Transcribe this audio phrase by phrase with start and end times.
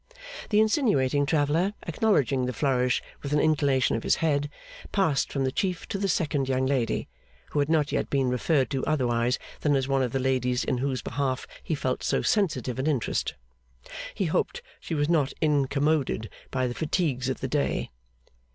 [0.49, 4.49] The insinuating traveller, acknowledging the flourish with an inclination of his head,
[4.91, 7.07] passed from the Chief to the second young lady,
[7.51, 10.79] who had not yet been referred to otherwise than as one of the ladies in
[10.79, 13.35] whose behalf he felt so sensitive an interest.
[14.15, 17.91] He hoped she was not incommoded by the fatigues of the day.